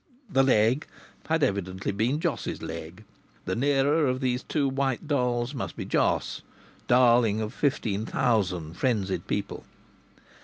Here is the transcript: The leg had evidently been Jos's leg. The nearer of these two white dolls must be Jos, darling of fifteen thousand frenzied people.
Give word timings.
The 0.31 0.41
leg 0.41 0.87
had 1.27 1.43
evidently 1.43 1.91
been 1.91 2.19
Jos's 2.19 2.63
leg. 2.63 3.03
The 3.45 3.55
nearer 3.55 4.07
of 4.07 4.19
these 4.19 4.41
two 4.41 4.67
white 4.67 5.07
dolls 5.07 5.53
must 5.53 5.75
be 5.75 5.85
Jos, 5.85 6.41
darling 6.87 7.39
of 7.39 7.53
fifteen 7.53 8.07
thousand 8.07 8.73
frenzied 8.77 9.27
people. 9.27 9.63